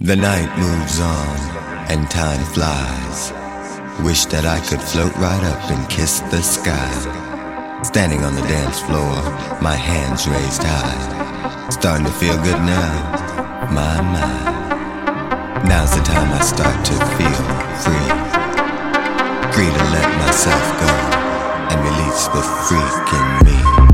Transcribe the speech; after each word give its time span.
The 0.00 0.16
night 0.16 0.50
moves 0.58 0.98
on 0.98 1.38
and 1.88 2.10
time 2.10 2.44
flies. 2.46 3.30
Wish 4.02 4.26
that 4.26 4.44
I 4.44 4.58
could 4.66 4.82
float 4.82 5.14
right 5.16 5.44
up 5.44 5.70
and 5.70 5.88
kiss 5.88 6.18
the 6.34 6.42
sky. 6.42 6.90
Standing 7.84 8.24
on 8.24 8.34
the 8.34 8.42
dance 8.42 8.80
floor, 8.80 9.14
my 9.62 9.76
hands 9.76 10.26
raised 10.26 10.64
high. 10.66 11.70
Starting 11.70 12.06
to 12.06 12.12
feel 12.12 12.34
good 12.42 12.58
now, 12.66 13.70
my, 13.70 14.02
my. 14.02 15.62
Now's 15.62 15.94
the 15.94 16.02
time 16.02 16.26
I 16.34 16.42
start 16.42 16.84
to 16.90 16.94
feel 17.14 17.42
free. 17.86 18.10
Free 19.54 19.70
to 19.70 19.84
let 19.94 20.10
myself 20.26 20.66
go 20.82 20.90
and 21.70 21.78
release 21.86 22.26
the 22.34 22.42
freak 22.66 23.14
in 23.14 23.88
me. 23.88 23.93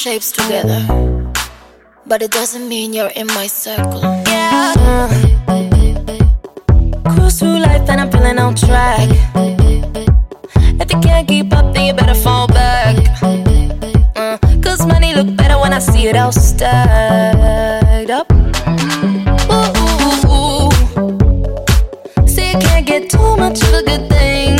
Shapes 0.00 0.32
together, 0.32 0.80
but 2.06 2.22
it 2.22 2.30
doesn't 2.30 2.66
mean 2.66 2.94
you're 2.94 3.12
in 3.16 3.26
my 3.26 3.46
circle. 3.46 4.00
Yeah. 4.26 4.72
Uh, 4.78 5.08
cruise 7.12 7.38
through 7.38 7.58
life 7.58 7.86
and 7.86 8.00
I'm 8.00 8.10
feeling 8.10 8.38
on 8.38 8.54
track. 8.54 9.10
If 10.80 10.90
you 10.90 11.00
can't 11.00 11.28
keep 11.28 11.52
up, 11.52 11.74
then 11.74 11.84
you 11.84 11.92
better 11.92 12.14
fall 12.14 12.46
back. 12.46 12.96
Uh, 14.16 14.38
Cause 14.62 14.86
money 14.86 15.12
look 15.14 15.36
better 15.36 15.58
when 15.58 15.74
I 15.74 15.80
see 15.80 16.06
it 16.06 16.16
all 16.16 16.32
stacked 16.32 18.08
up. 18.08 18.32
Ooh. 19.52 20.70
See, 22.26 22.52
you 22.52 22.58
can't 22.58 22.86
get 22.86 23.10
too 23.10 23.36
much 23.36 23.60
of 23.64 23.74
a 23.74 23.82
good 23.82 24.08
thing. 24.08 24.56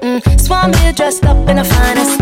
Mm, 0.00 0.40
Swan 0.40 0.72
here 0.74 0.92
dressed 0.92 1.24
up 1.24 1.48
in 1.48 1.56
the 1.56 1.64
finest 1.64 2.21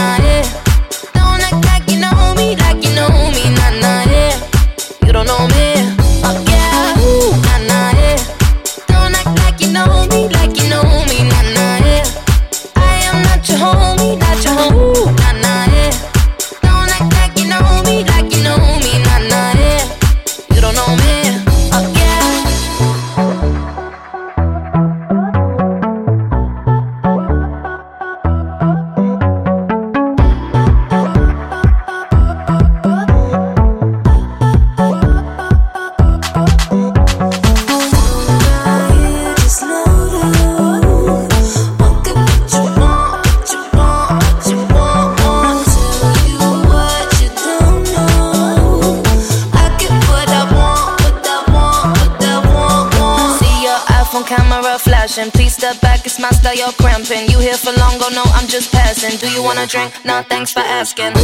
drink? 59.71 59.93
Nah, 60.03 60.21
thanks 60.23 60.51
for 60.51 60.59
asking. 60.59 61.20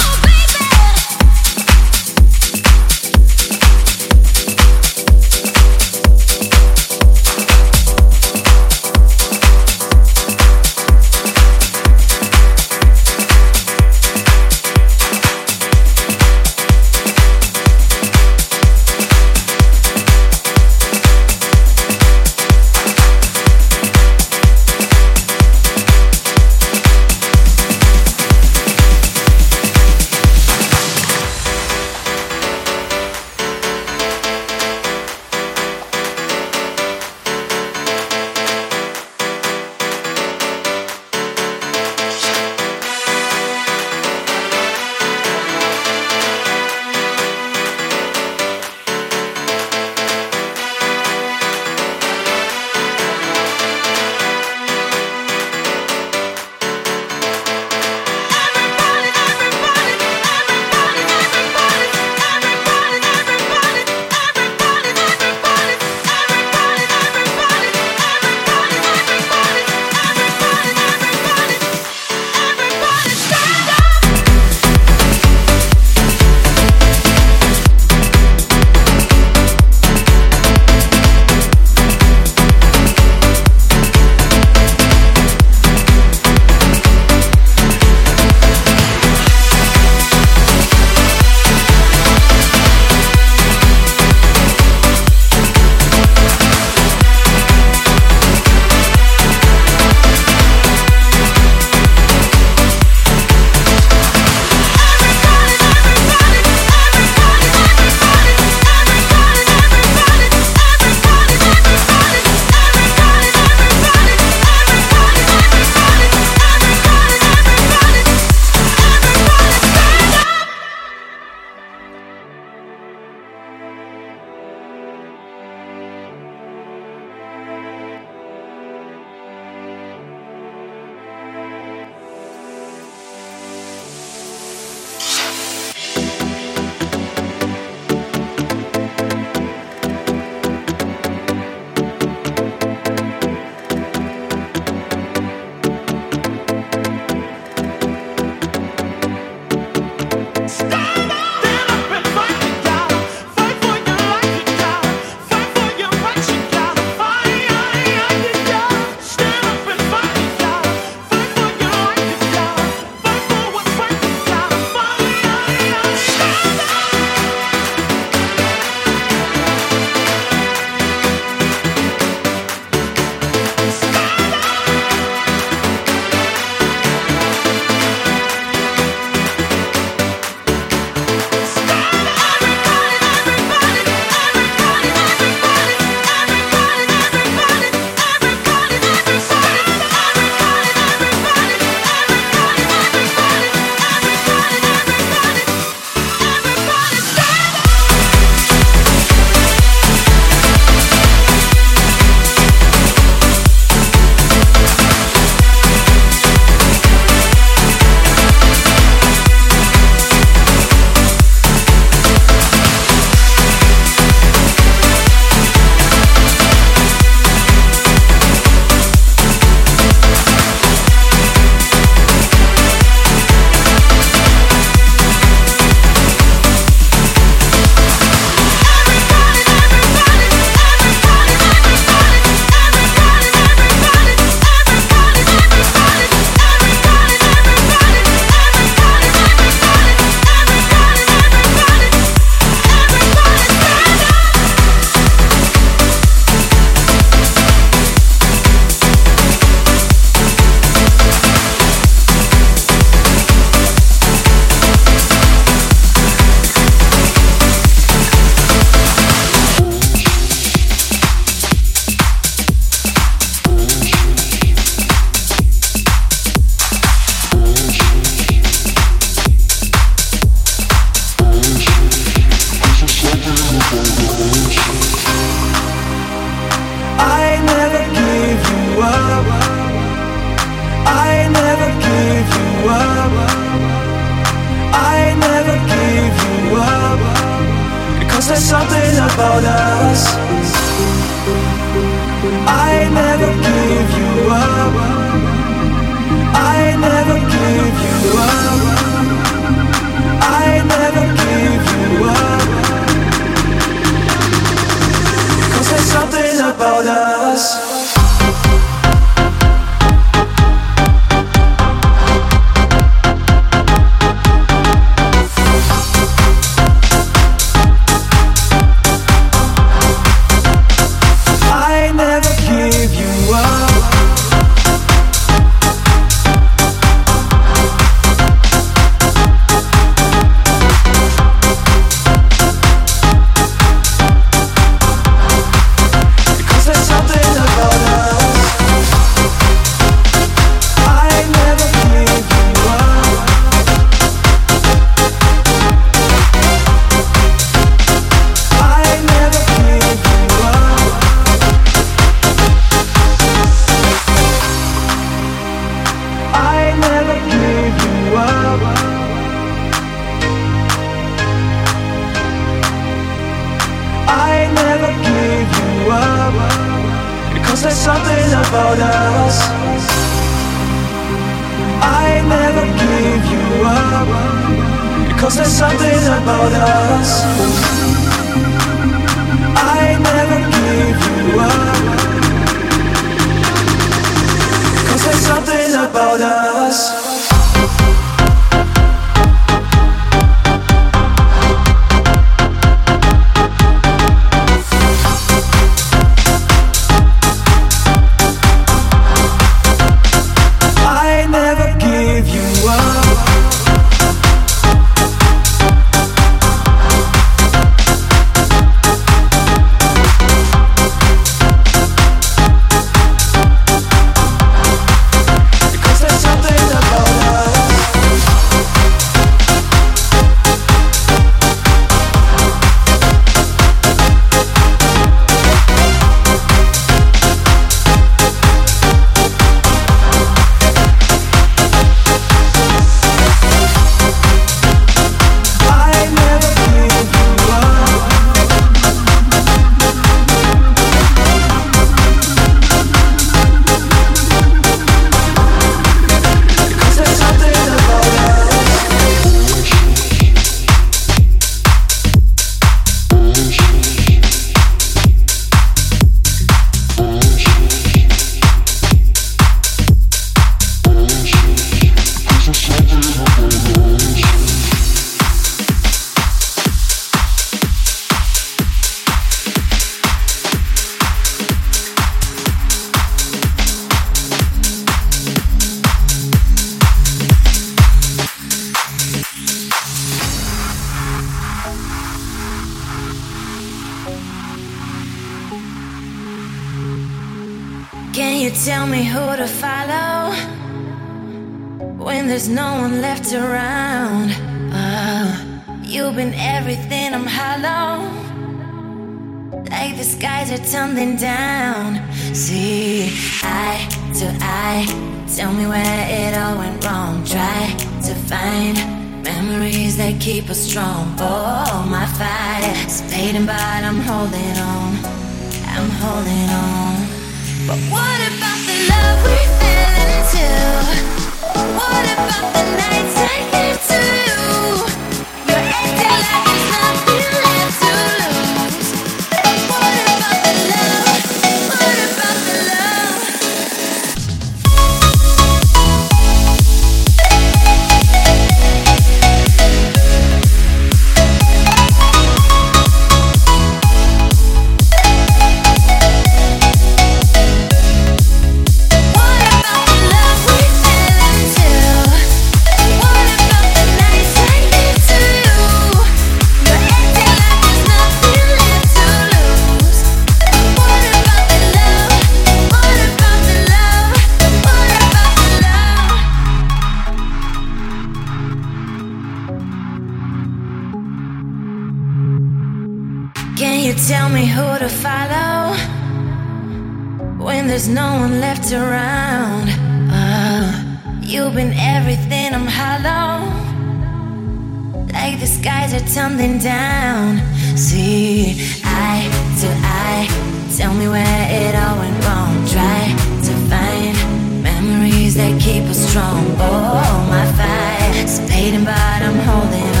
on. 596.31 596.45
Oh, 596.59 597.27
my 597.29 597.45
fight, 597.57 598.15
it's 598.21 598.39
paid 598.51 598.73
but 598.85 599.21
I'm 599.27 599.39
holding 599.39 599.95
on. 599.95 600.00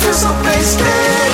feel 0.00 0.12
so 0.12 0.30
wasted. 0.42 1.25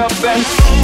get 0.00 0.12
up 0.12 0.24
and 0.24 0.79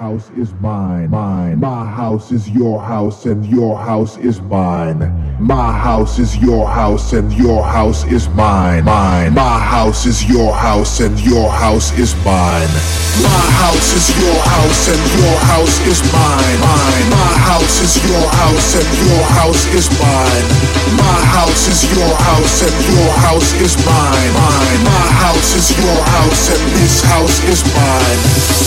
house 0.00 0.30
is 0.30 0.54
mine. 0.54 1.10
Mine. 1.10 1.29
My 1.60 1.84
house 1.84 2.32
is 2.32 2.48
your 2.48 2.80
house 2.80 3.26
and 3.26 3.44
your 3.44 3.76
house 3.76 4.16
is 4.16 4.40
mine. 4.40 5.04
My 5.38 5.70
house 5.70 6.18
is 6.18 6.38
your 6.38 6.66
house 6.66 7.12
and 7.12 7.30
your 7.34 7.62
house 7.62 8.02
is 8.04 8.30
mine. 8.30 8.86
Mine. 8.86 9.34
My 9.34 9.58
house 9.60 10.06
is 10.06 10.24
your 10.24 10.54
house 10.54 11.00
and 11.00 11.20
your 11.20 11.50
house 11.50 11.92
is 11.98 12.16
mine. 12.24 12.72
My 13.20 13.44
house 13.60 13.92
is 13.92 14.08
your 14.16 14.40
house 14.40 14.88
and 14.88 15.04
your 15.20 15.36
house 15.52 15.76
is 15.84 16.00
mine. 16.08 16.60
Mine. 16.64 17.10
My 17.12 17.32
house 17.44 17.76
is 17.84 18.08
your 18.08 18.24
house 18.40 18.80
and 18.80 18.88
your 19.04 19.22
house 19.36 19.64
is 19.76 19.86
mine. 20.00 20.48
My 20.96 21.20
house 21.28 21.68
is 21.68 21.84
your 21.92 22.08
house 22.24 22.56
and 22.64 22.76
your 22.88 23.12
house 23.20 23.52
is 23.60 23.76
mine. 23.84 24.32
Mine. 24.32 24.80
My 24.88 25.06
house 25.28 25.52
is 25.52 25.76
your 25.76 26.00
house 26.08 26.56
and 26.56 26.64
this 26.80 27.04
house 27.04 27.44
is 27.44 27.60
mine. 27.76 28.20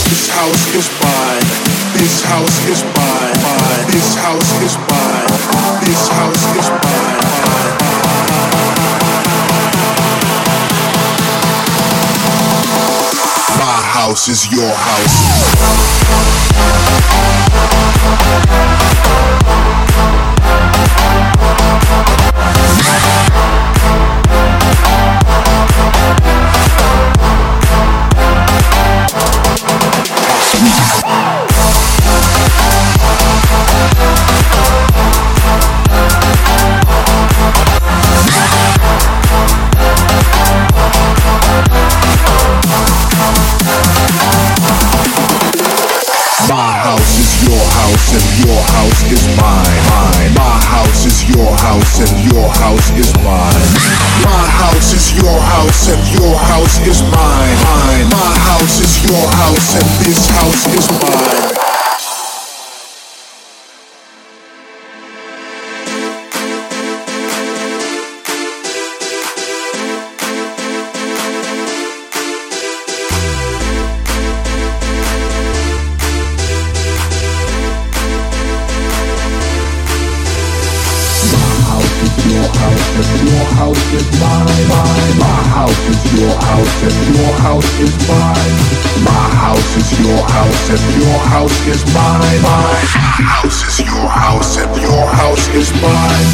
This 0.05 0.29
house 0.29 0.65
is 0.77 0.85
mine. 1.01 1.32
This 1.93 2.23
house 2.23 2.67
is 2.67 2.83
mine. 2.83 3.91
This 3.91 4.15
house 4.15 4.61
is 4.61 4.77
mine. 4.89 5.27
This 5.85 6.07
house 6.09 6.45
is 6.57 6.69
mine. 6.69 7.19
My 13.59 13.79
house 13.93 14.27
is 14.27 14.51
your 14.51 14.73
My 46.49 46.71
house 46.75 47.19
is 47.19 47.47
your 47.47 47.63
house 47.79 48.13
and 48.13 48.27
your 48.45 48.61
house 48.75 49.01
is 49.11 49.25
mine. 49.39 50.33
My 50.35 50.59
house 50.59 51.05
is 51.05 51.23
your 51.29 51.55
house 51.57 51.99
and 51.99 52.31
your 52.31 52.49
house 52.49 52.91
is 52.91 53.13
mine. 53.23 54.03
My 54.23 54.45
house 54.61 54.93
is 54.93 55.13
your 55.17 55.39
house 55.39 55.89
and 55.89 56.03
your 56.19 56.35
house 56.37 56.79
is. 56.87 57.01
Mine. 57.01 58.09
My 58.11 58.37
house 58.39 58.79
is 58.79 59.09
your 59.09 59.27
house 59.31 59.75
and 59.75 60.05
this 60.05 60.29
house 60.29 60.67
is 60.67 60.87
mine. 61.01 61.52
And 86.83 87.15
your 87.15 87.33
house 87.39 87.79
is 87.79 87.95
mine. 88.07 88.55
My 89.07 89.25
house 89.39 89.71
is 89.77 89.89
your 89.99 90.21
house 90.27 90.69
and 90.69 90.83
your 90.99 91.19
house 91.31 91.67
is 91.67 91.83
mine. 91.93 92.41
My 92.43 92.75
house 93.23 93.63
is 93.67 93.79
your 93.87 94.07
house 94.07 94.57
and 94.57 94.75
your 94.81 95.05
house 95.07 95.47
is 95.55 95.71
mine. 95.81 96.27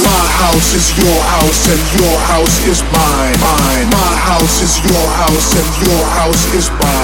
My 0.00 0.24
house 0.40 0.70
is 0.74 0.88
your 0.96 1.20
house 1.32 1.62
and 1.68 1.84
your 2.00 2.16
house 2.30 2.58
is 2.66 2.82
mine. 2.92 3.36
Mine. 3.44 3.90
My 3.90 4.12
house 4.28 4.62
is 4.62 4.74
your 4.88 5.06
house 5.20 5.48
and 5.60 5.70
your 5.86 6.04
house 6.16 6.54
is. 6.54 6.70
Mine. 6.80 7.01